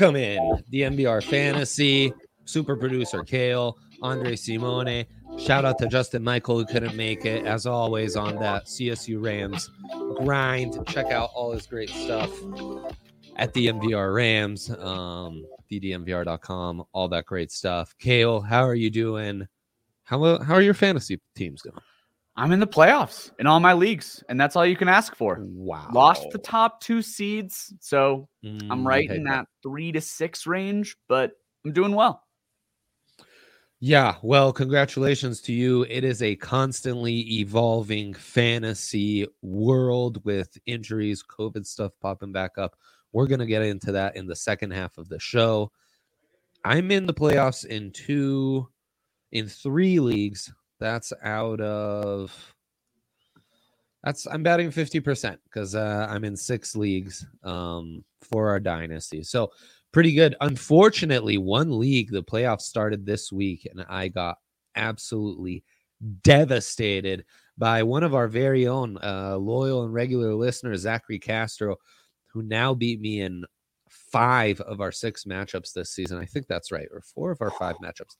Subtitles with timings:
[0.00, 2.10] Welcome in the MBR Fantasy
[2.46, 5.04] super producer Kale, Andre Simone.
[5.38, 9.68] Shout out to Justin Michael who couldn't make it as always on that CSU Rams
[10.16, 10.78] grind.
[10.88, 12.30] Check out all his great stuff
[13.36, 17.94] at the MVR Rams, um, ddmvr.com, all that great stuff.
[17.98, 19.46] Kale, how are you doing?
[20.04, 21.76] How how are your fantasy teams going?
[22.36, 25.38] I'm in the playoffs in all my leagues, and that's all you can ask for.
[25.40, 25.88] Wow.
[25.92, 30.46] Lost the top two seeds, so I'm Mm, right in that- that three to six
[30.46, 31.32] range, but
[31.64, 32.24] I'm doing well.
[33.82, 35.84] Yeah, well, congratulations to you.
[35.88, 42.76] It is a constantly evolving fantasy world with injuries, COVID stuff popping back up.
[43.12, 45.72] We're going to get into that in the second half of the show.
[46.62, 48.68] I'm in the playoffs in two,
[49.32, 50.52] in three leagues.
[50.80, 52.54] That's out of,
[54.02, 59.22] that's, I'm batting 50% because uh, I'm in six leagues um, for our dynasty.
[59.22, 59.50] So,
[59.92, 60.36] pretty good.
[60.40, 64.38] Unfortunately, one league, the playoffs started this week, and I got
[64.76, 65.64] absolutely
[66.22, 67.24] devastated
[67.58, 71.76] by one of our very own uh, loyal and regular listeners, Zachary Castro,
[72.32, 73.44] who now beat me in
[74.10, 76.18] five of our six matchups this season.
[76.18, 78.16] I think that's right, or four of our five matchups.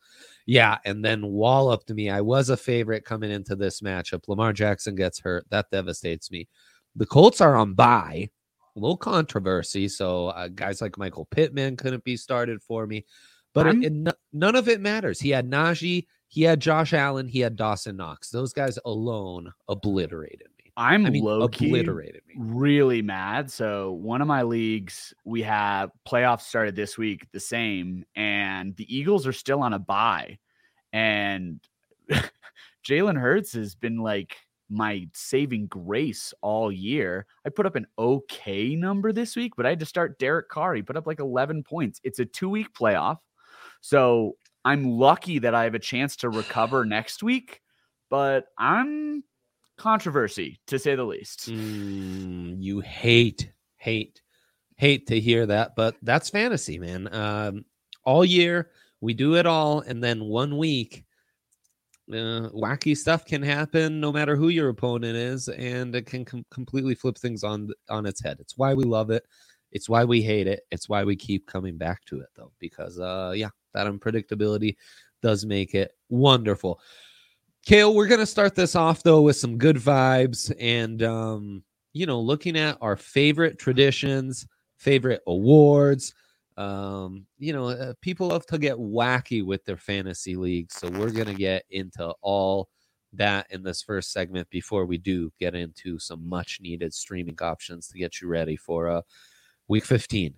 [0.47, 2.11] Yeah, and then walloped me.
[2.11, 4.29] I was a favorite coming into this matchup.
[4.29, 5.47] Lamar Jackson gets hurt.
[5.51, 6.49] That devastates me.
[6.97, 8.31] The Colts are on bye
[8.77, 9.89] a little controversy.
[9.89, 13.05] So uh, guys like Michael Pittman couldn't be started for me,
[13.53, 15.21] but it, it, no- none of it matters.
[15.21, 18.31] He had Najee, he had Josh Allen, he had Dawson Knox.
[18.31, 20.60] Those guys alone obliterated me.
[20.77, 22.35] I'm I mean, low key obliterated me.
[22.39, 23.51] really mad.
[23.51, 28.95] So one of my leagues, we have playoffs started this week, the same, and the
[28.95, 30.39] Eagles are still on a bye,
[30.93, 31.61] and
[32.89, 34.37] Jalen Hurts has been like
[34.71, 37.27] my saving grace all year.
[37.45, 40.75] I put up an okay number this week, but I had to start Derek Carr.
[40.75, 42.01] He put up like 11 points.
[42.05, 43.19] It's a two week playoff.
[43.81, 47.61] So I'm lucky that I have a chance to recover next week,
[48.11, 49.25] but I'm
[49.81, 51.51] controversy to say the least.
[51.51, 54.21] Mm, you hate, hate,
[54.77, 57.13] hate to hear that, but that's fantasy, man.
[57.13, 57.65] Um,
[58.05, 61.05] all year we do it all, and then one week,
[62.11, 66.45] uh, wacky stuff can happen no matter who your opponent is, and it can com-
[66.51, 68.37] completely flip things on on its head.
[68.41, 69.25] It's why we love it.
[69.73, 70.61] It's why we hate it.
[70.71, 74.77] It's why we keep coming back to it, though, because uh, yeah, that unpredictability
[75.23, 76.81] does make it wonderful.
[77.67, 81.63] Kale, we're gonna start this off though with some good vibes and um,
[81.93, 84.47] you know, looking at our favorite traditions,
[84.79, 86.15] favorite awards.
[86.57, 91.11] Um, you know, uh, people love to get wacky with their fantasy leagues, so we're
[91.11, 92.69] gonna get into all
[93.13, 97.89] that in this first segment before we do get into some much needed streaming options
[97.89, 99.03] to get you ready for uh,
[99.69, 100.35] week 15.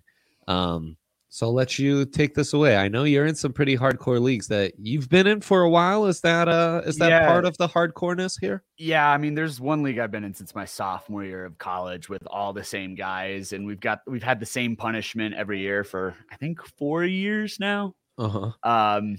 [0.47, 0.97] Um,
[1.35, 2.77] so I'll let you take this away.
[2.77, 6.05] I know you're in some pretty hardcore leagues that you've been in for a while.
[6.05, 7.27] Is that uh is that Yeah.
[7.27, 8.63] part of the hardcoreness here?
[8.77, 12.07] Yeah, I mean, there's one league I've been in since my sophomore year of college
[12.07, 15.83] with all the same guys, and we've got we've had the same punishment every year
[15.83, 17.95] for I think four years now.
[18.19, 18.51] Uh-huh.
[18.61, 19.17] um,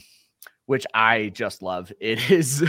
[0.66, 1.92] which I just love.
[2.00, 2.62] It is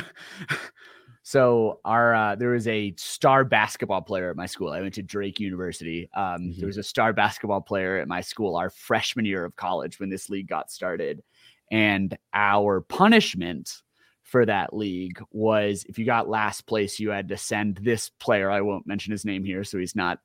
[1.28, 4.70] so our uh, there was a star basketball player at my school.
[4.70, 6.08] I went to Drake University.
[6.14, 6.58] Um, Mhm.
[6.58, 10.10] There was a star basketball player at my school our freshman year of college when
[10.10, 11.24] this league got started,
[11.72, 13.82] and our punishment
[14.22, 18.52] for that league was if you got last place, you had to send this player.
[18.52, 20.20] I won't mention his name here, so he's not,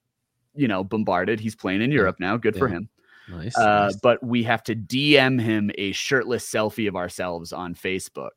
[0.54, 1.40] you know, bombarded.
[1.40, 2.36] He's playing in Europe now.
[2.36, 2.90] Good for him.
[3.26, 3.56] Nice.
[3.56, 3.96] Uh, nice.
[3.96, 8.32] but we have to DM him a shirtless selfie of ourselves on Facebook.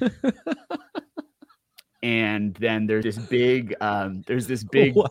[2.02, 5.06] and then there's this big, um, there's this big, wow.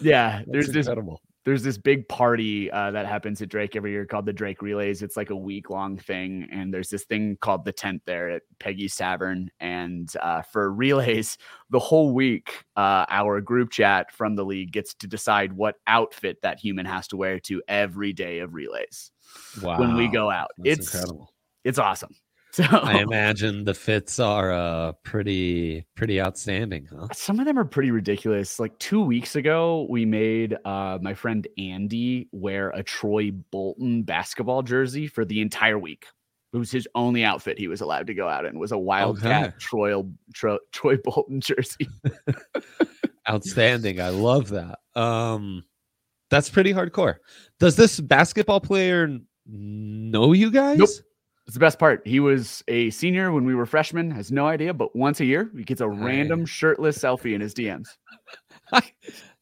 [0.00, 1.20] yeah, That's there's this, incredible.
[1.44, 5.00] there's this big party uh, that happens at Drake every year called the Drake Relays.
[5.02, 8.42] It's like a week long thing, and there's this thing called the tent there at
[8.58, 9.50] Peggy's Tavern.
[9.60, 11.38] And uh, for relays,
[11.70, 16.38] the whole week, uh, our group chat from the league gets to decide what outfit
[16.42, 19.10] that human has to wear to every day of relays
[19.62, 19.78] Wow.
[19.80, 20.50] when we go out.
[20.58, 21.32] That's it's incredible.
[21.64, 22.14] it's awesome.
[22.56, 27.08] So I imagine the fits are uh pretty pretty outstanding, huh?
[27.12, 28.58] some of them are pretty ridiculous.
[28.58, 34.62] Like two weeks ago, we made uh, my friend Andy wear a Troy Bolton basketball
[34.62, 36.06] jersey for the entire week.
[36.54, 39.48] It was his only outfit he was allowed to go out in was a Wildcat
[39.48, 39.54] Okay.
[39.58, 40.02] Troy,
[40.32, 41.86] Tro, Troy Bolton jersey.
[43.28, 44.00] Outstanding.
[44.00, 44.78] I love that.
[44.98, 45.62] Um
[46.30, 47.16] that's pretty hardcore.
[47.60, 50.78] Does this basketball player know you guys?
[50.78, 50.88] Nope.
[51.46, 52.04] It's the best part.
[52.04, 55.48] He was a senior when we were freshmen, has no idea, but once a year
[55.56, 57.86] he gets a random shirtless selfie in his DMs.
[58.72, 58.82] I,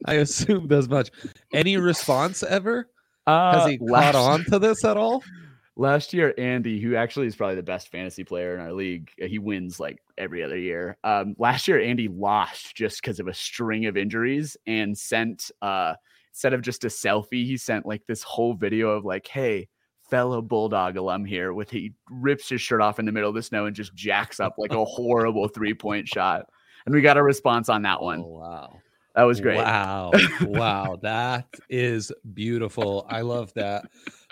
[0.05, 1.11] I assumed as much.
[1.55, 2.91] Any response ever?
[3.27, 5.25] Uh, Has he caught on to this at all?
[5.77, 9.27] Last year, Andy, who actually is probably the best fantasy player in our league, uh,
[9.27, 10.99] he wins like every other year.
[11.03, 15.95] Um, last year, Andy lost just because of a string of injuries and sent, uh,
[16.31, 19.67] instead of just a selfie, he sent like this whole video of like, hey,
[20.15, 23.43] fellow Bulldog alum here, with he rips his shirt off in the middle of the
[23.43, 26.47] snow and just jacks up like a horrible three point shot.
[26.87, 28.21] And we got a response on that one.
[28.21, 28.81] Oh, wow.
[29.17, 29.57] That was great.
[29.57, 30.13] Wow.
[30.43, 30.97] wow.
[31.03, 33.07] That is beautiful.
[33.09, 33.87] I love that.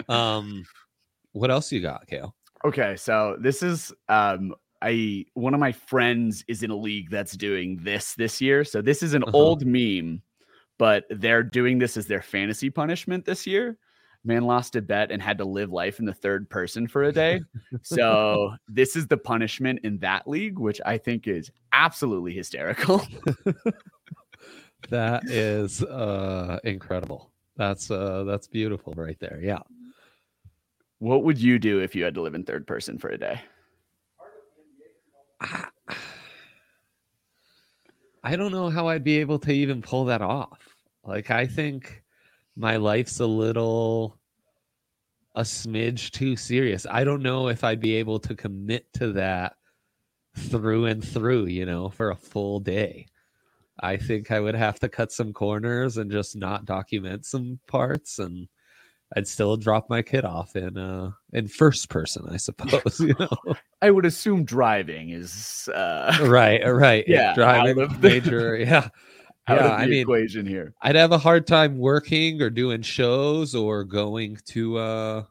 [0.09, 0.65] Um
[1.33, 2.35] what else you got, Kale?
[2.65, 7.37] Okay, so this is um I one of my friends is in a league that's
[7.37, 8.63] doing this this year.
[8.65, 9.37] So this is an Uh-huh.
[9.37, 10.23] old meme,
[10.79, 13.79] but they're doing this as their fantasy punishment this year.
[14.25, 17.13] Man lost a bet and had to live life in the third person for a
[17.13, 17.41] day.
[17.83, 23.03] so this is the punishment in that league, which I think is absolutely hysterical.
[24.91, 27.31] That is uh incredible.
[27.57, 29.39] That's uh that's beautiful right there.
[29.41, 29.61] Yeah.
[30.99, 33.41] what would you do if you had to live in third person for a day?
[38.25, 40.77] I don't know how I'd be able to even pull that off.
[41.05, 42.02] Like I think
[42.57, 44.19] my life's a little
[45.35, 46.87] a smidge too serious.
[46.91, 49.55] I don't know if I'd be able to commit to that
[50.37, 53.07] through and through, you know, for a full day.
[53.81, 58.19] I think I would have to cut some corners and just not document some parts
[58.19, 58.47] and
[59.17, 63.55] I'd still drop my kid off in uh in first person, I suppose, you know.
[63.83, 67.05] I would assume driving is uh right, right.
[67.09, 68.89] Yeah, driving the- major, yeah.
[69.49, 70.75] Out Yeah, of the I mean, equation here.
[70.83, 75.25] I'd have a hard time working or doing shows or going to uh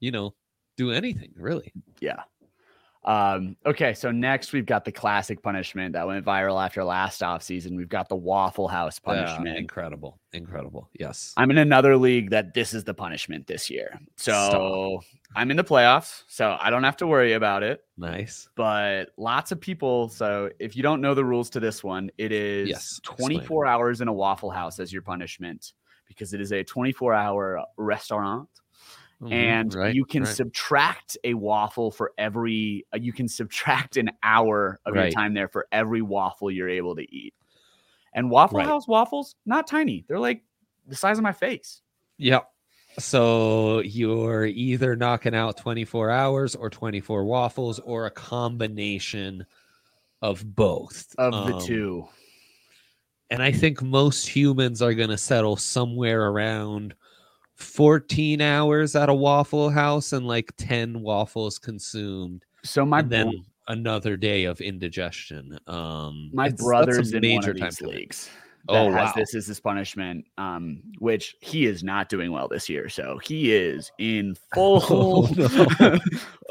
[0.00, 0.34] you know,
[0.76, 1.72] do anything really.
[2.00, 2.22] Yeah.
[3.06, 7.76] Um, okay, so next we've got the classic punishment that went viral after last offseason.
[7.76, 9.56] We've got the Waffle House punishment.
[9.56, 10.18] incredible.
[10.32, 10.90] Incredible.
[10.98, 11.32] Yes.
[11.36, 14.00] I'm in another league that this is the punishment this year.
[14.16, 15.00] So
[15.36, 17.84] I'm in the playoffs, so I don't have to worry about it.
[17.96, 18.48] Nice.
[18.56, 20.08] But lots of people.
[20.08, 23.38] So if you don't know the rules to this one, it is Yes, explain.
[23.38, 25.74] 24 hours in a Waffle House as your punishment
[26.08, 28.48] because it is a 24 hour restaurant
[29.20, 30.38] Mhm, and right, you can right.
[30.38, 35.48] subtract a waffle for every uh, you can subtract an hour of your time there
[35.48, 37.34] for every waffle you're able to eat
[38.14, 38.64] and waffle Right.
[38.64, 40.44] house waffles not tiny they're like
[40.86, 41.82] the size of my face
[42.18, 42.50] Yep.
[42.98, 49.46] So you're either knocking out 24 hours or 24 waffles or a combination
[50.22, 51.16] of both.
[51.18, 52.08] of the Um, two
[53.30, 56.94] And I think most humans are going to settle somewhere around
[57.56, 62.44] 14 hours at a Waffle House and like 10 waffles consumed.
[62.62, 65.58] so my and then another day of indigestion.
[65.66, 68.30] Um, My it's- that's a brother's in one major of these leagues.
[68.68, 69.12] Oh, has wow.
[69.14, 72.88] this is his punishment, um, which he is not doing well this year.
[72.88, 75.48] So he is in full, Oh, no.
[75.78, 75.98] full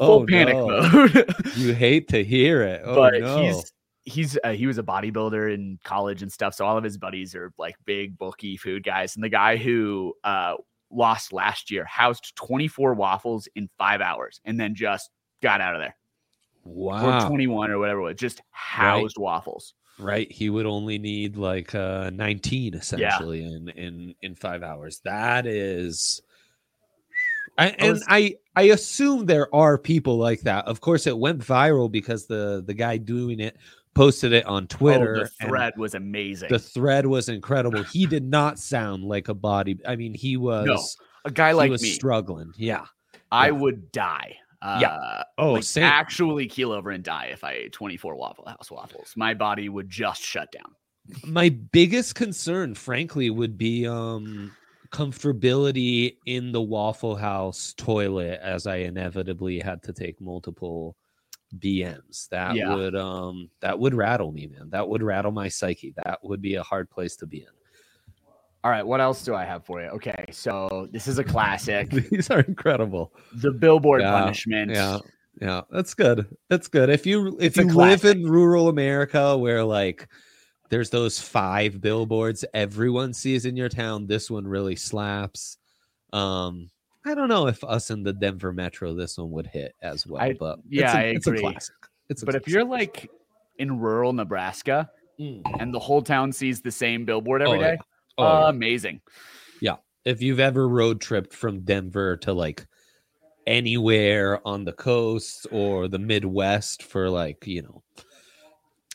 [0.00, 0.66] Oh, panic no.
[0.66, 1.34] mode.
[1.56, 2.80] You hate to hear it.
[2.84, 3.42] Oh, but no.
[3.42, 3.72] he's
[4.04, 6.54] he's uh, he was a bodybuilder in college and stuff.
[6.54, 9.14] So all of his buddies are like big, bulky food guys.
[9.16, 10.54] And the guy who uh,
[10.90, 15.10] lost last year housed 24 waffles in five hours and then just
[15.42, 15.96] got out of there.
[16.64, 17.24] wow.
[17.24, 19.74] Or 21 or whatever it was, just housed waffles.
[19.98, 25.46] right he would only need like uh 19 essentially in in in five hours that
[25.46, 26.20] is
[27.58, 31.38] I, and was- i i assume there are people like that of course it went
[31.40, 33.56] viral because the the guy doing it
[33.96, 36.48] posted it on twitter oh, the thread was amazing.
[36.50, 40.96] the thread was incredible he did not sound like a body i mean he was
[41.24, 42.84] a guy he like was me, struggling yeah
[43.32, 43.52] I yeah.
[43.52, 44.36] would die.
[44.62, 45.22] Uh, Yeah.
[45.38, 45.82] oh like same.
[45.84, 49.12] actually keel over and die if I ate 24 Waffle House waffles.
[49.16, 50.74] My body would just shut down.
[51.24, 54.52] my biggest concern frankly would be um
[54.90, 60.96] comfortability in the waffle house toilet as i inevitably had to take multiple
[61.60, 62.74] bms that Yeah.
[62.74, 64.70] would um that would rattle me man.
[64.70, 65.94] That would rattle my psyche.
[66.04, 67.46] That would be a hard place to be in.
[68.64, 69.88] All right, what else do I have for you?
[69.90, 71.88] Okay, so this is a classic.
[72.10, 73.12] these are incredible.
[73.40, 74.72] The billboard Yeah, punishment.
[74.72, 74.98] yeah
[75.40, 75.60] yeah.
[75.70, 76.26] That's good.
[76.48, 76.88] That's good.
[76.88, 80.08] If you if It's you live in rural america where like
[80.70, 85.58] there's those five billboards everyone sees in your town this one really slaps.
[86.12, 86.70] Um
[87.06, 90.22] i don't know if us in the denver metro this one would hit as well
[90.22, 91.74] I- but yeah, it's a, I it's a classic
[92.08, 93.10] it's a But if you're like
[93.58, 95.40] in rural Nebraska Mm.
[95.60, 97.76] and the whole town sees the same billboard every Oh, day, yeah.
[98.18, 98.48] Oh, yeah.
[98.50, 99.00] amazing.
[100.04, 102.66] if you've ever road tripped from Denver to like
[103.46, 107.82] anywhere on the coast or the Midwest for like, you know,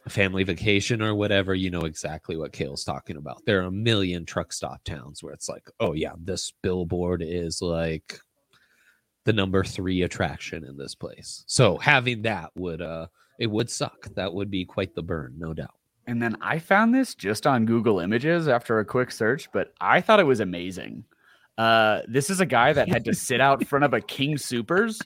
[0.09, 3.41] family vacation or whatever, you know exactly what Kale's talking about.
[3.45, 7.61] There are a million truck stop towns where it's like, oh yeah, this billboard is
[7.61, 8.19] like
[9.25, 11.43] the number three attraction in this place.
[11.47, 13.07] So having that would uh
[13.39, 14.07] it would suck.
[14.15, 15.73] That would be quite the burn, no doubt.
[16.07, 20.01] And then I found this just on Google Images after a quick search, but I
[20.01, 21.05] thought it was amazing.
[21.57, 24.99] Uh, this is a guy that had to sit out front of a King Supers,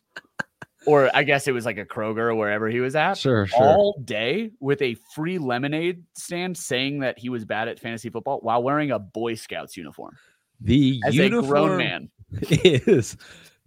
[0.85, 3.59] or I guess it was like a Kroger or wherever he was at, Sure, sure,
[3.59, 8.39] all day with a free lemonade stand saying that he was bad at fantasy football
[8.41, 10.15] while wearing a Boy Scouts uniform.
[10.61, 12.09] The as uniform a grown man.
[12.49, 13.17] is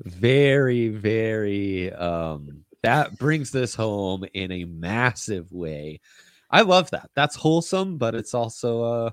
[0.01, 6.01] very very um that brings this home in a massive way.
[6.51, 7.11] I love that.
[7.15, 9.11] That's wholesome but it's also uh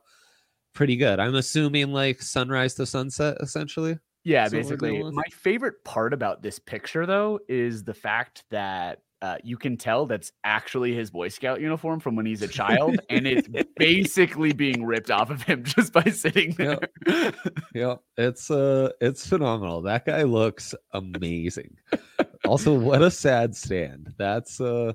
[0.74, 1.20] pretty good.
[1.20, 5.02] I'm assuming like sunrise to sunset essentially Yeah, So basically.
[5.04, 10.08] My favorite part about this picture, though, is the fact that uh, you can tell
[10.08, 14.84] that's actually his Boy Scout uniform from when he's a child, and it's basically being
[14.84, 16.80] ripped off of him just by sitting there.
[17.74, 18.02] Yep.
[18.18, 21.76] it's uh it's phenomenal that guy looks amazing
[22.46, 24.94] also what a sad stand that's uh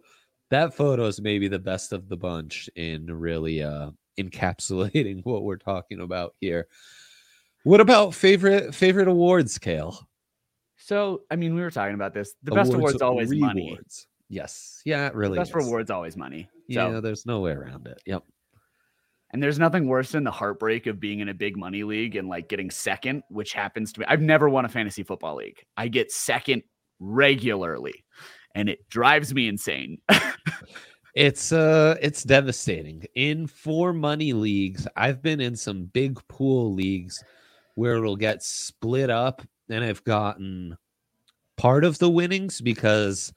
[0.51, 5.57] that photo is maybe the best of the bunch in really uh encapsulating what we're
[5.57, 6.69] talking about here
[7.65, 10.09] what about favorite favorite awards kale
[10.77, 12.35] So, I mean, we were talking about this.
[12.43, 13.79] The best award's always money.
[14.29, 15.57] yes yeah it really The best is.
[15.57, 16.49] reward's always money.
[16.69, 18.23] yeah there's no way around it yep
[19.33, 22.29] and there's nothing worse than the heartbreak of being in a big money league and
[22.29, 24.07] like getting second, which happens to me.
[24.09, 25.65] I've never won a fantasy football league.
[25.77, 26.65] I get second
[26.99, 28.05] regularly,
[28.57, 29.99] and it drives me insane.
[31.17, 33.05] It's uh it's devastating.
[33.17, 37.23] In four money leagues, I've been in some big pool leagues
[37.75, 40.77] where it'll get split up and I've gotten
[41.57, 43.33] part of the winnings because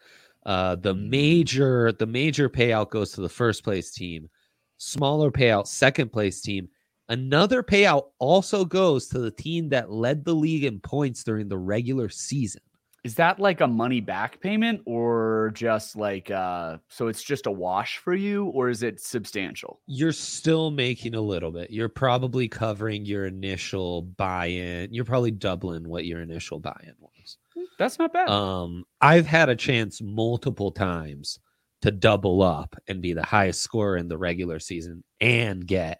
[0.45, 4.29] uh the major the major payout goes to the first place team,
[4.77, 6.67] smaller payout second place team.
[7.09, 11.57] Another payout also goes to the team that led the league in points during the
[11.57, 12.61] regular season.
[13.03, 17.51] Is that like a money back payment or just like uh so it's just a
[17.51, 19.81] wash for you or is it substantial?
[19.88, 21.69] you're still making a little bit.
[21.69, 24.93] You're probably covering your initial buy-in.
[24.93, 27.38] You're probably doubling what your initial buy-in was.
[27.77, 28.29] That's not bad.
[28.29, 31.39] Um, I've had a chance multiple times
[31.81, 36.00] to double up and be the highest scorer in the regular season and get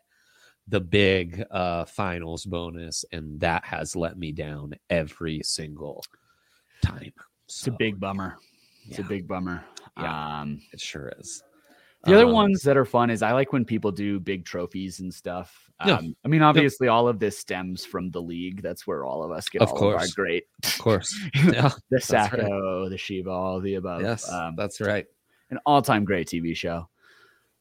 [0.70, 6.02] the big uh finals bonus, and that has let me down every single
[6.84, 7.12] time.
[7.48, 8.38] it's a big bummer.
[8.90, 9.64] It's a big bummer.
[9.98, 10.42] Yeah.
[10.42, 11.42] Um, It sure is.
[12.06, 15.00] the other Um, ones that are fun is I like when people do big trophies
[15.00, 15.70] and stuff.
[15.86, 15.98] Yeah.
[15.98, 18.62] Um, I mean, obviously, all of this stems from the league.
[18.62, 20.14] That's where all of us get Of all of our course.
[20.14, 21.18] great, of course.
[21.36, 22.90] Yeah, the That's right.
[22.90, 24.02] The Shiva, all the above.
[24.02, 25.06] yes, Um, that's right.
[25.50, 26.88] an all-time great TV show.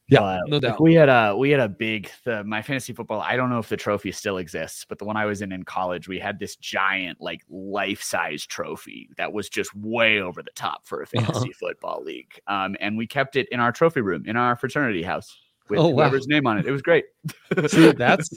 [0.09, 0.81] Yeah, But, no like, doubt.
[0.81, 3.21] we had a we had a big the my fantasy football.
[3.21, 5.63] I don't know if the trophy still exists, but the one I was in in
[5.63, 10.51] college, we had this giant like life size trophy that was just way over the
[10.55, 11.21] top for a Uh-huh.
[11.33, 12.33] fantasy football league.
[12.49, 15.35] Um, and we kept it in our trophy room in our fraternity house
[15.69, 16.05] with Oh, wow.
[16.05, 16.67] whoever's name on it.
[16.67, 17.05] It was great.
[17.69, 18.29] See, that's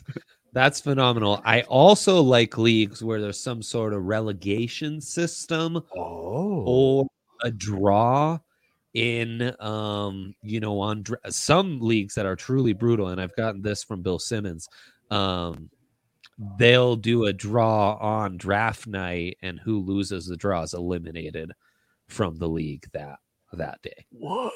[0.53, 1.41] that's phenomenal.
[1.43, 7.07] I also like leagues where there's some sort of relegation system oh or
[7.43, 8.39] a draw
[8.95, 13.83] in um you know on some leagues that are truly brutal and I've gotten this
[13.83, 14.67] from Bill Simmons
[15.11, 15.69] um
[16.57, 21.51] they'll do a draw on draft night and who loses the draw is eliminated
[22.07, 23.19] from the league that
[23.53, 24.05] that day.
[24.11, 24.49] Whoa.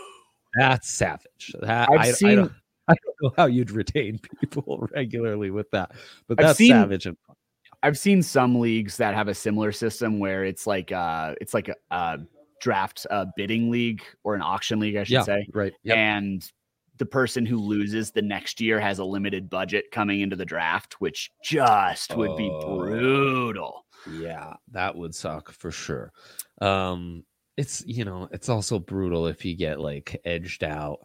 [0.55, 1.53] That's savage.
[1.61, 2.51] That I've I, I seen- don't,
[2.89, 5.91] I don't know how you'd retain people regularly with that,
[6.27, 7.35] but that's seen- savage and fun.
[7.81, 11.69] I've seen some leagues that have a similar system where it's like uh it's like
[11.69, 12.19] a, a
[12.59, 15.47] draft a bidding league or an auction league, I should Yeah, say.
[15.53, 15.73] right.
[15.83, 15.97] Yep.
[15.97, 16.51] And
[16.97, 20.99] the person who loses the next year has a limited budget coming into the draft,
[20.99, 22.77] which just would be Oh.
[22.77, 23.85] brutal.
[24.19, 26.11] Yeah, that would suck for sure.
[26.61, 27.23] Um,
[27.57, 30.99] it's you know, it's also brutal if you get like edged out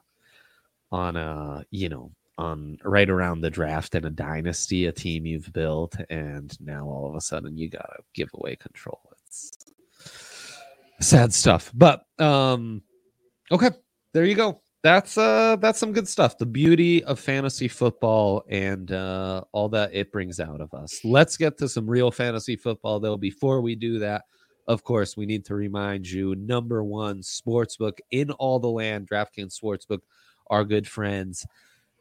[0.92, 5.52] on a you know on right around the draft in a dynasty, a team you've
[5.52, 9.00] built, and now all of a sudden you gotta give away control.
[9.26, 9.52] It's
[11.00, 11.70] sad stuff.
[11.74, 12.82] But um
[13.50, 13.70] okay,
[14.12, 14.60] there you go.
[14.82, 16.38] That's uh that's some good stuff.
[16.38, 21.00] The beauty of fantasy football and uh all that it brings out of us.
[21.04, 23.16] Let's get to some real fantasy football though.
[23.16, 24.24] Before we do that,
[24.66, 29.58] of course, we need to remind you number one sportsbook in all the land, DraftKings
[29.58, 30.00] Sportsbook,
[30.48, 31.46] our good friends.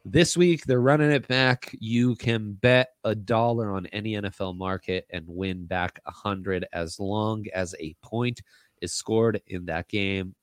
[0.06, 1.74] This week they're running it back.
[1.78, 7.00] You can bet a dollar on any NFL market and win back a hundred as
[7.00, 8.42] long as a point
[8.84, 10.34] is scored in that game.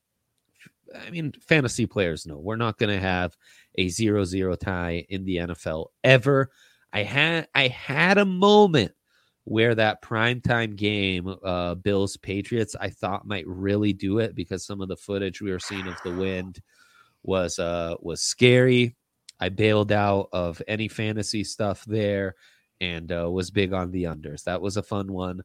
[0.93, 3.37] I mean, fantasy players know we're not going to have
[3.75, 6.51] a zero-zero tie in the NFL ever.
[6.91, 8.91] I had I had a moment
[9.45, 14.81] where that primetime game, uh, Bills Patriots, I thought might really do it because some
[14.81, 16.61] of the footage we were seeing of the wind
[17.23, 18.95] was uh was scary.
[19.39, 22.35] I bailed out of any fantasy stuff there
[22.81, 24.43] and uh, was big on the unders.
[24.43, 25.41] That was a fun one.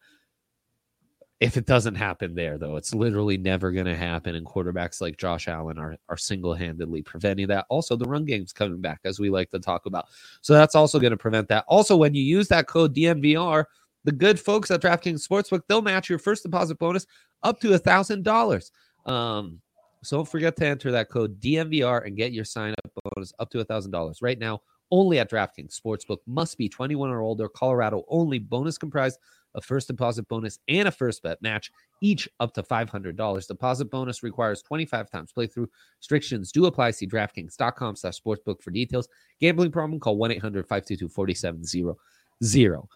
[1.39, 4.37] If it doesn't happen there, though, it's literally never going to happen.
[4.37, 7.67] And quarterbacks like Josh Allen are, are single handedly preventing that.
[7.69, 10.07] Also, the run game's coming back, as we like to talk about.
[10.41, 11.67] So that's also going to prevent that.
[11.69, 13.65] Also, when you use that code DMVR,
[14.05, 17.07] the good folks at DraftKings Sportsbook, they'll match your first deposit bonus
[17.43, 18.71] up to a $1,000.
[19.11, 19.61] Um,
[20.03, 23.51] so don't forget to enter that code DMVR and get your sign up bonus up
[23.51, 24.63] to a $1,000 right now.
[24.91, 26.19] Only at DraftKings Sportsbook.
[26.27, 27.49] Must be 21 or older.
[27.49, 28.39] Colorado only.
[28.39, 29.19] Bonus comprised
[29.57, 33.49] of first deposit bonus and a first bet match, each up to $500.
[33.49, 35.67] Deposit bonus requires 25 times playthrough.
[35.99, 36.93] Restrictions do apply.
[36.93, 39.09] See DraftKings.com slash sportsbook for details.
[39.41, 39.99] Gambling problem?
[39.99, 42.87] Call 1-800-522-4700.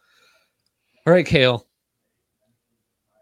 [1.06, 1.66] All right, Kale.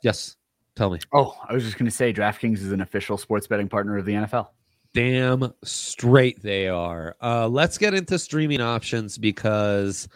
[0.03, 0.37] Yes,
[0.77, 0.99] tell me.
[1.13, 4.05] Oh, I was just going to say DraftKings is an official sports betting partner of
[4.05, 4.49] the NFL.
[4.95, 7.17] damn straight they are.
[7.23, 10.09] Uh, let's get into streaming options because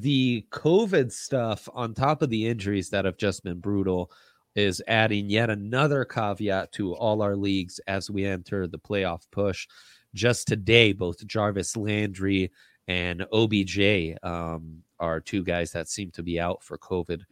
[0.00, 4.10] the COVID stuff, on top of the injuries that have just been brutal,
[4.56, 9.68] is adding yet another caveat to all our leagues as we enter the playoff push.
[10.12, 12.50] Just today, both Jarvis Landry
[12.88, 17.22] and OBJ um, are two guys that seem to be out for COVID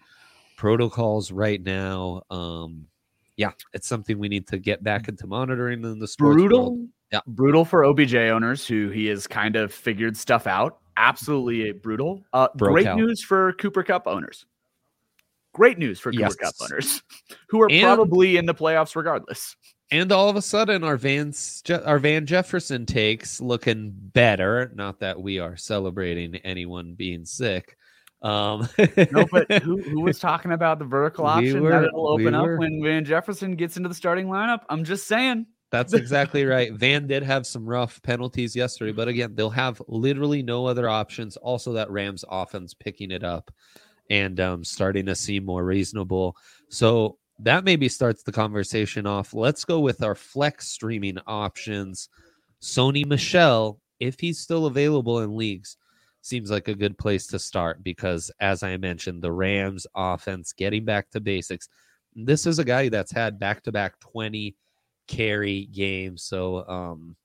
[0.57, 2.23] protocols right now.
[2.31, 2.87] Um,
[3.37, 6.89] yeah, it's something we need to get back into monitoring in the sports brutal world.
[7.13, 7.21] Yeah.
[7.27, 12.49] brutal for obj owners who he has kind of figured stuff out absolutely brutal uh
[12.57, 12.97] Broke great out.
[12.99, 14.45] news for cooper kupp owners
[15.55, 16.37] great news for cooper Yes.
[16.37, 17.03] kupp owners
[17.49, 19.57] who are And- probably in the playoffs regardless
[19.91, 21.35] And all of a sudden, our Van
[21.85, 24.73] our Van Jefferson takes looking better.
[24.75, 27.77] Not that we are celebrating anyone being sick.
[28.23, 28.67] Um,
[29.11, 32.23] no but who, who was talking about the vertical We option were- that it'll we
[32.27, 36.45] open up when van jefferson gets into the starting lineup i'm just saying That's exactly
[36.45, 36.71] right.
[36.75, 41.39] Van did have some rough penalties yesterday, but again, they'll have literally no other options.
[41.39, 43.51] Also, that Rams offense picking it up
[44.11, 46.37] and um, starting to seem more reasonable.
[46.69, 49.33] So that maybe starts the conversation off.
[49.33, 52.11] Let's go with our flex streaming options.
[52.61, 55.79] Sony Michel, if he's still available in leagues,
[56.21, 60.85] seems like a good place to start because, as I mentioned, the Rams offense getting
[60.85, 61.71] back to basics.
[62.15, 64.55] This is a guy that's had back to back 20
[65.09, 66.17] carry game.
[66.17, 67.17] So um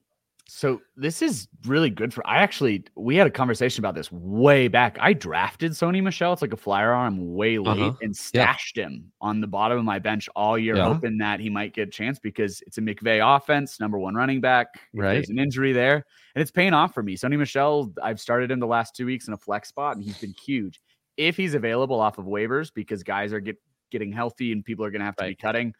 [0.50, 2.26] So this is really good for.
[2.26, 4.96] I actually we had a conversation about this way back.
[4.98, 6.32] I drafted Sony Michel.
[6.32, 7.92] It's like a flyer arm way late Uh-huh.
[8.00, 8.20] and Yeah.
[8.20, 10.84] stashed him on the bottom of my bench all year, Yeah.
[10.92, 14.40] hoping that he might get a chance because it's a McVay offense, number one running
[14.40, 14.68] back.
[14.94, 15.14] Right.
[15.14, 15.96] There's an injury there,
[16.34, 17.14] and it's paying off for me.
[17.16, 20.18] Sony Michel, I've started him the last two weeks in a flex spot, and he's
[20.18, 20.80] been huge.
[21.18, 23.56] If he's available off of waivers because guys are get
[23.90, 25.74] getting healthy and people are going to have to be cutting.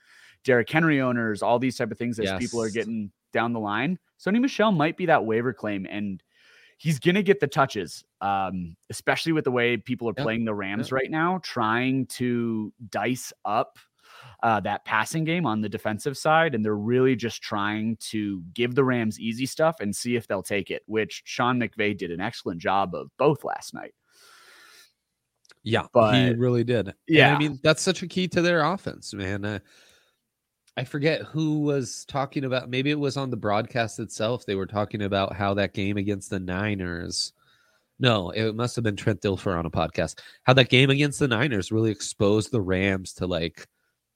[0.49, 3.99] Derrick Henry owners, all these type of things as people are getting down the line.
[4.19, 6.23] Sony Michel might be that waiver claim, and
[6.79, 10.23] he's gonna get the touches, um, especially with the way people are Yeah.
[10.25, 13.79] playing the Rams right now, trying to dice up
[14.43, 18.75] uh, that passing game on the defensive side, and they're really just trying to give
[18.75, 20.83] the Rams easy stuff and see if they'll take it.
[20.87, 23.95] Which Sean McVay did an excellent job of both last night.
[25.63, 25.83] Yeah,
[26.13, 26.89] he really did.
[26.89, 27.35] And Yeah.
[27.35, 29.45] I mean that's such a key to their offense, man.
[29.45, 29.59] Uh,
[30.79, 32.71] I forget who was talking about.
[32.71, 34.47] Maybe it was on the broadcast itself.
[34.47, 37.33] They were talking about how that game against the Niners.
[37.99, 40.21] No, it must have been Trent Dilfer on a podcast.
[40.45, 43.67] How that game against the Niners really exposed the Rams to like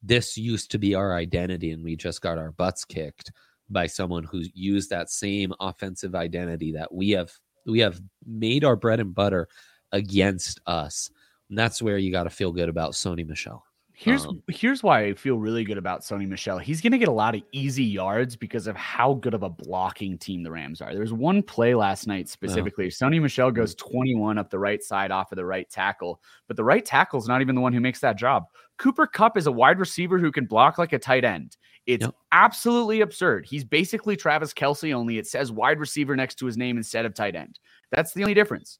[0.05, 3.33] this used to be our identity, and we just got our butts kicked
[3.69, 7.33] by someone who used that same offensive identity that we have
[7.67, 9.49] we have made our bread and butter
[9.91, 11.11] against us.
[11.49, 13.65] And that's where you got to feel good about Sony Michel.
[14.03, 16.59] Here's Um, here's why I feel really good about Sony Michel.
[16.59, 19.49] He's going to get a lot of easy yards because of how good of a
[19.49, 20.93] blocking team the Rams are.
[20.93, 22.89] There was one play last night specifically.
[22.89, 26.65] Sony Michel goes 21 up the right side off of the right tackle, but the
[26.65, 28.47] right tackle is not even the one who makes that job.
[28.79, 31.57] Cooper Kupp is a wide receiver who can block like a tight end.
[31.87, 32.15] It's Yep.
[32.33, 33.47] absolutely absurd.
[33.47, 37.15] He's basically Travis Kelce, only it says wide receiver next to his name instead of
[37.15, 37.61] tight end.
[37.91, 38.79] That's the only difference.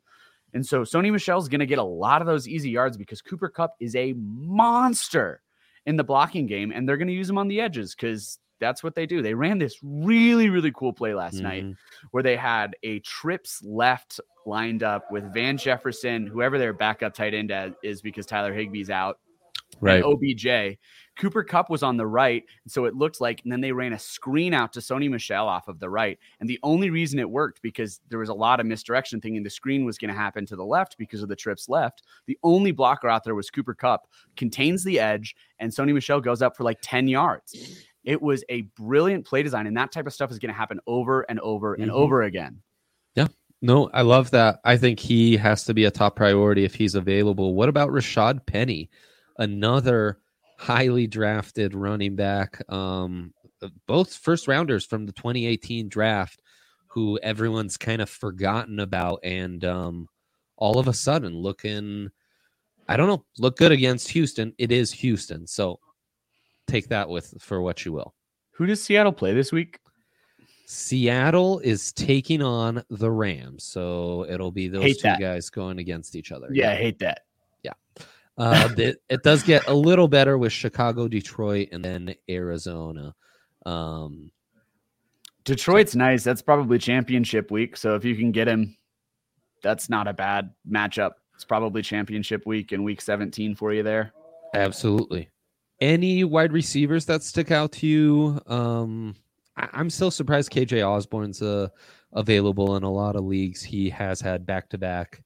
[0.55, 3.49] And so Sony Michel's going to get a lot of those easy yards because Cooper
[3.49, 5.43] Kupp is a monster
[5.87, 8.85] in the blocking game, and they're going to use him on the edges because that's
[8.85, 9.23] what they do.
[9.23, 11.77] They ran this really, really cool play last night Mhm.
[12.13, 17.35] where they had a trips left lined up with Van Jefferson, whoever their backup tight
[17.35, 19.19] end is because Tyler Higbee's out,
[19.81, 19.97] Right.
[19.97, 20.79] and OBJ.
[21.19, 23.93] Cooper Kupp was on the right, and so it looked like, and then they ran
[23.93, 26.19] a screen out to Sony Michel off of the right.
[26.41, 29.51] And the only reason it worked because there was a lot of misdirection thinking the
[29.51, 32.03] screen was going to happen to the left because of the trips left.
[32.27, 36.41] The only blocker out there was Cooper Kupp, contains the edge, and Sony Michel goes
[36.41, 37.85] up for like 10 yards.
[38.05, 40.81] It was a brilliant play design, and that type of stuff is going to happen
[40.87, 41.95] over and over and Mhm.
[41.95, 42.63] over again.
[43.15, 43.29] Yeah.
[43.61, 44.61] No, I love that.
[44.65, 47.55] I think he has to be a top priority if he's available.
[47.55, 48.91] What about Rashad Penny,
[49.39, 50.19] another
[50.63, 52.63] highly drafted running back?
[52.73, 53.35] Um,
[53.87, 56.41] both first rounders from the 2018 draft,
[56.87, 60.09] who everyone's kind of forgotten about, and um,
[60.57, 62.11] all of a sudden looking,
[62.89, 64.55] I don't know, look good against Houston.
[64.57, 65.81] It is Houston, so
[66.69, 68.15] take that with for what you will.
[68.53, 69.81] Who does Seattle play this week?
[70.67, 75.21] Seattle is taking on the Rams, so it'll be those Hate two that.
[75.21, 76.49] guys going against each other.
[76.53, 77.23] Yeah, I hate that.
[78.43, 83.15] Uh, it, it does get a little better with Chicago, Detroit, and then Arizona.
[83.65, 84.33] Um,
[85.45, 86.25] Detroit's nice.
[86.25, 87.77] That's probably championship week.
[87.77, 88.77] So if you can get him,
[89.63, 91.13] that's not a bad matchup.
[91.37, 94.13] It's probably championship week and week 17 for you there.
[94.55, 95.29] absolutely.
[95.81, 98.41] Any wide receivers that stick out to you?
[98.49, 99.15] Um,
[99.57, 101.69] I, I'm still surprised KJ Osborn's uh,
[102.13, 103.63] available in a lot of leagues.
[103.63, 105.23] He has had back to back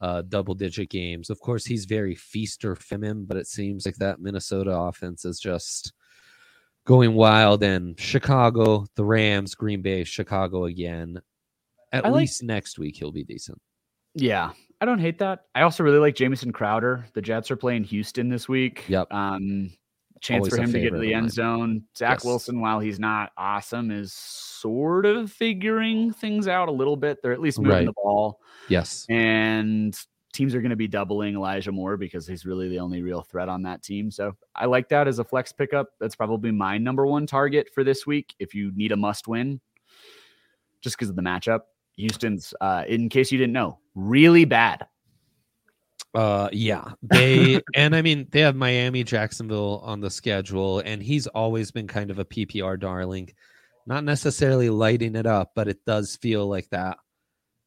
[0.00, 1.30] double digit games.
[1.30, 5.40] Of course, he's very feast or famine, but it seems like that Minnesota offense is
[5.40, 5.92] just
[6.86, 7.62] going wild.
[7.62, 11.20] And Chicago, the Rams, Green Bay, Chicago again.
[11.92, 13.60] At I like- least next week, he'll be decent.
[14.14, 15.44] Yeah, I don't hate that.
[15.54, 17.06] I also really like Jamison Crowder.
[17.14, 18.84] The Jets are playing Houston this week.
[18.88, 19.12] Yep.
[19.12, 19.70] Um,
[20.20, 21.84] chance Always for him to get to the end zone.
[21.96, 22.24] Zach Yes.
[22.24, 27.18] Wilson, while he's not awesome, is sort of figuring things out a little bit.
[27.22, 27.86] They're at least moving Right.
[27.86, 28.40] the ball.
[28.68, 29.06] Yes.
[29.08, 29.98] and
[30.34, 33.48] teams are going to be doubling Elijah Moore because he's really the only real threat
[33.48, 34.10] on that team.
[34.10, 35.88] So I like that as a flex pickup.
[35.98, 38.34] That's probably my number one target for this week.
[38.38, 39.58] If you need a must win,
[40.80, 41.60] just because of the matchup,
[41.96, 44.86] Houston's, uh, in case you didn't know, really bad.
[46.14, 51.26] Uh, yeah, they and I mean they have Miami, Jacksonville on the schedule, and he's
[51.26, 53.30] always been kind of a PPR darling.
[53.86, 56.98] Not necessarily lighting it up, but it does feel like that,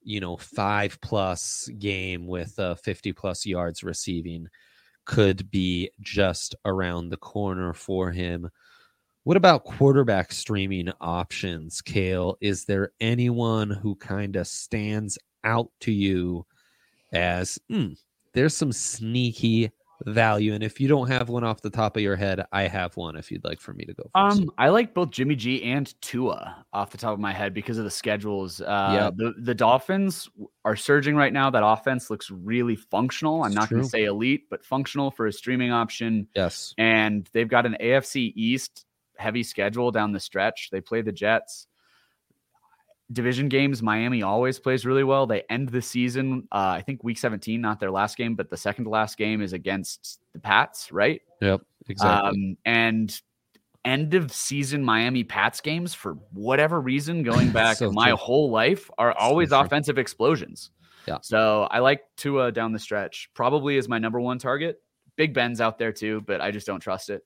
[0.04, 4.48] you know, five plus game with uh, 50 plus yards receiving
[5.06, 8.50] could be just around the corner for him.
[9.24, 12.38] What about quarterback streaming options, Kale?
[12.42, 16.46] Is there anyone who kind of stands out to you
[17.14, 17.94] as hmm,
[18.34, 19.72] there's some sneaky
[20.06, 20.54] value.
[20.56, 23.16] And if you don't have one off the top of your head, I have one
[23.16, 24.40] if you'd like for me to go first.
[24.40, 27.78] Um, I like both Jimmy G and Tua off the top of my head because
[27.78, 28.62] of the schedules.
[28.62, 29.14] Uh, Yep.
[29.18, 30.28] the the Dolphins
[30.66, 31.52] are surging right now.
[31.52, 33.44] That offense looks really functional.
[33.44, 36.28] I'm It's not going to say elite, but functional for a streaming option.
[36.36, 36.74] yes.
[36.80, 38.86] And they've got an AFC East
[39.18, 40.70] heavy schedule down the stretch.
[40.72, 41.68] They play the Jets.
[43.12, 45.26] Division games, Miami always plays really well.
[45.28, 48.58] They end the season, uh, I think week 17, not their last game, but the
[48.58, 51.22] second to last game is against the Pats, right?
[51.42, 51.62] Yep.
[51.90, 52.30] Exactly.
[52.30, 53.22] Um, and
[53.84, 58.16] end of season Miami Pats games, for whatever reason, going back So my true.
[58.18, 59.58] whole life, are always true.
[59.58, 60.72] offensive explosions.
[61.08, 61.18] Yeah.
[61.22, 63.30] So I like Tua down the stretch.
[63.34, 64.82] Probably is my number one target.
[65.16, 67.24] Big Ben's out there too, but I just don't trust it.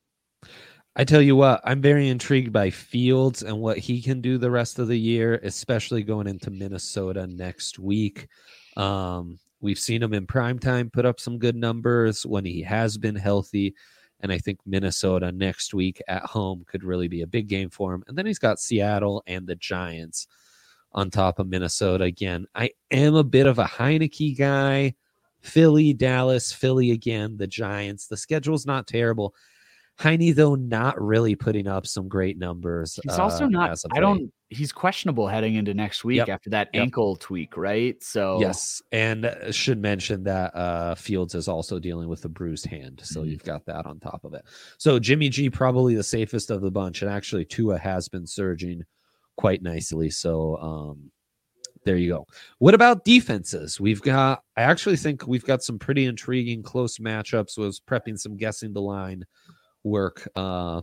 [0.97, 4.49] I tell you what, I'm very intrigued by Fields and what he can do the
[4.49, 8.29] rest of the year, especially going into Minnesota next week.
[8.77, 12.97] Um, we've seen him in prime time put up some good numbers when he has
[12.97, 13.75] been healthy.
[14.21, 17.93] And I think Minnesota next week at home could really be a big game for
[17.93, 18.03] him.
[18.07, 20.27] And then he's got Seattle and the Giants
[20.93, 22.45] on top of Minnesota again.
[22.55, 24.95] I am a bit of a Heinicke guy.
[25.41, 28.07] Philly, Dallas, Philly again, the Giants.
[28.07, 29.35] The schedule's not terrible.
[29.97, 32.99] Heine, though, not really putting up some great numbers.
[33.03, 33.79] He's also uh, not.
[33.93, 34.31] I don't.
[34.49, 36.29] He's questionable heading into next week Yep.
[36.29, 36.81] after that Yep.
[36.83, 38.01] ankle tweak, right?
[38.03, 42.65] So Yes, and uh, should mention that uh, Fields is also dealing with a bruised
[42.65, 43.29] hand, so Mhm.
[43.31, 44.43] you've got that on top of it.
[44.77, 48.83] So Jimmy G probably the safest of the bunch, and actually Tua has been surging
[49.37, 50.09] quite nicely.
[50.09, 51.11] So um,
[51.85, 52.27] there you go.
[52.59, 53.79] What about defenses?
[53.79, 54.43] We've got.
[54.57, 57.57] I actually think we've got some pretty intriguing close matchups.
[57.57, 59.23] Was prepping some guessing the line
[59.85, 60.81] work uh,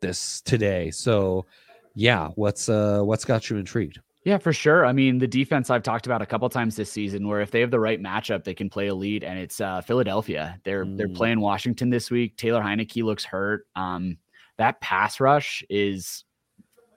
[0.00, 0.92] this today.
[0.92, 1.46] So
[1.94, 4.00] yeah, what's uh what's got you intrigued?
[4.24, 4.84] Yeah, for sure.
[4.84, 7.60] I mean, the defense I've talked about a couple times this season, where if they
[7.60, 10.60] have the right matchup, they can play elite, and it's uh, Philadelphia.
[10.64, 11.16] They're they're Mm.
[11.16, 12.36] playing Washington this week.
[12.36, 13.66] Taylor Heinicke looks hurt.
[13.76, 14.18] Um,
[14.58, 16.24] that pass rush is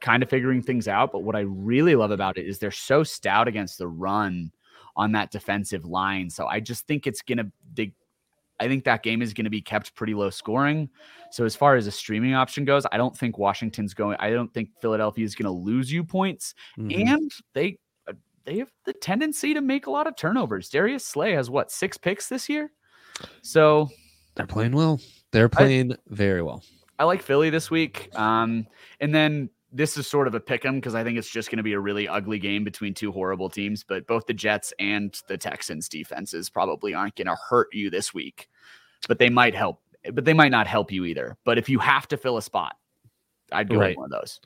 [0.02, 1.12] kind of figuring things out.
[1.12, 4.52] But what I really love about it is they're so stout against the run
[4.96, 6.30] on that defensive line.
[6.30, 7.52] So I just think it's gonna.
[7.76, 7.94] They,
[8.60, 10.90] I think that game is going to be kept pretty low scoring.
[11.32, 14.18] So as far as a streaming option goes, I don't think Washington's going.
[14.20, 17.08] I don't think Philadelphia is going to lose you points Mhm.
[17.12, 18.14] and they uh,
[18.46, 20.70] they have the tendency to make a lot of turnovers.
[20.70, 22.72] Darius Slay has what six picks this year,
[23.42, 23.90] so
[24.36, 25.00] They're playing well.
[25.32, 26.64] They're playing very well.
[26.98, 28.10] I like Philly this week.
[28.16, 28.68] Um,
[29.00, 31.58] and then this is sort of a pick 'em because I think it's just going
[31.58, 33.84] to be a really ugly game between two horrible teams.
[33.84, 38.14] But both the Jets and the Texans defenses probably aren't going to hurt you this
[38.14, 38.50] week,
[39.08, 39.82] but they might help.
[40.14, 41.38] But they might not help you either.
[41.44, 42.78] But if you have to fill a spot,
[43.52, 43.90] I'd go Right.
[43.90, 44.40] with one of those.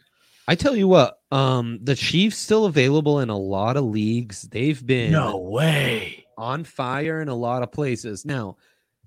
[0.48, 4.42] I tell you what, um, the Chiefs still available in a lot of leagues.
[4.42, 6.26] They've been no way.
[6.38, 8.26] on fire in a lot of places.
[8.26, 8.58] Now,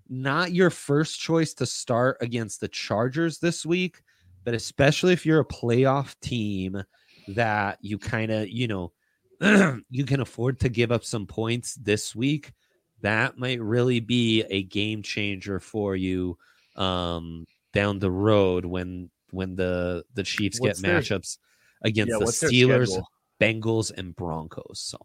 [0.08, 4.02] not your first choice to start against the Chargers this week,
[4.46, 6.80] but especially if you're a playoff team
[7.28, 8.92] that you kind of, you know,
[9.90, 12.52] you can afford to give up some points this week,
[13.02, 16.38] that might really be a game changer for you
[16.76, 21.38] um down the road when when the the Chiefs What's get their- matchups
[21.82, 23.02] against Yeah, the Steelers.
[23.38, 24.80] Bengals, and Broncos.
[24.80, 24.98] So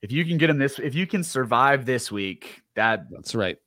[0.00, 3.58] If you can get him this, if you can survive this week, that that's right.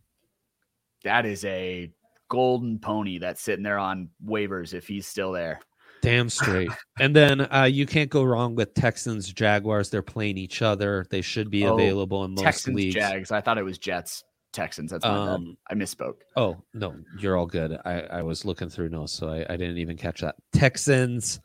[1.03, 1.91] that is a
[2.29, 5.59] golden pony that's sitting there on waivers if he's still there.
[6.01, 6.69] Damn straight.
[6.99, 9.89] and then uh, you can't go wrong with Texans, Jaguars.
[9.89, 11.05] They're playing each other.
[11.09, 12.95] They should be Oh, available in most Texans, leagues.
[12.95, 13.31] Jags.
[13.31, 14.91] I thought it was Jets, Texans.
[14.91, 15.29] That's my bad.
[15.29, 16.17] Um, I misspoke.
[16.35, 17.79] Oh no, you're all good.
[17.85, 20.35] I, I was looking through notes, so I, I didn't even catch that.
[20.53, 21.39] Texans,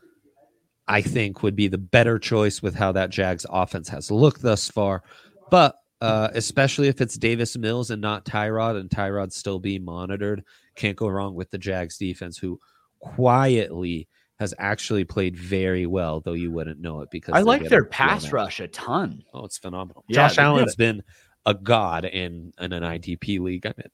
[0.89, 4.69] I think, would be the better choice with how that Jags offense has looked thus
[4.69, 5.03] far.
[5.51, 10.45] But uh, especially if it's Davis Mills and not Tyrod, and Tyrod's still being monitored,
[10.77, 12.59] can't go wrong with the Jags defense, who
[13.01, 14.09] quietly
[14.39, 18.33] has actually played very well, though you wouldn't know it because I like their pass
[18.33, 19.23] rush a ton.
[19.35, 20.05] Oh, it's phenomenal.
[20.09, 20.39] Yeah, Josh.
[20.39, 21.03] Allen's been
[21.45, 23.67] a god in, in an IDP league.
[23.67, 23.91] I'm in.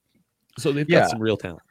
[0.59, 1.01] So they've Yeah.
[1.01, 1.63] got some real talent.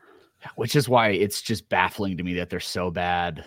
[0.57, 3.43] which is why it's just baffling to me that they're so bad.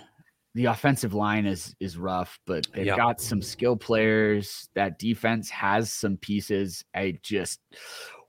[0.59, 2.97] The offensive line is is rough, but they've Yeah.
[2.97, 4.69] got some skill players.
[4.75, 6.85] That defense has some pieces.
[6.97, 7.61] I just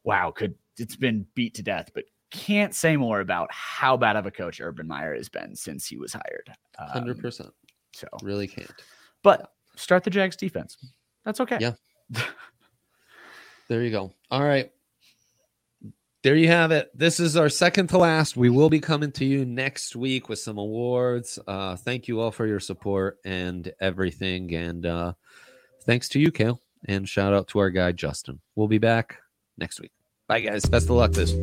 [0.04, 4.28] wow, could it's been beat to death, but can't say more about how bad of
[4.28, 6.54] a coach Urban Meyer has been since he was hired.
[6.78, 7.50] Um, Hundred percent.
[7.96, 8.70] So, Really can't.
[9.24, 10.78] but start the Jags defense.
[11.26, 11.58] That's okay.
[11.60, 11.74] Yeah.
[13.70, 14.14] There you go.
[14.30, 14.72] All right.
[16.30, 16.92] There you have it.
[16.94, 18.38] This is our second to last.
[18.38, 21.40] We will be coming to you next week with some awards.
[21.48, 24.54] Uh, thank you all for your support and everything.
[24.54, 25.14] And uh,
[25.86, 26.62] thanks to you, Kale.
[26.86, 28.40] And shout out to our guy, Justin.
[28.54, 29.18] We'll be back
[29.58, 29.92] next week.
[30.28, 30.66] Bye, guys.
[30.66, 31.34] Best of luck this.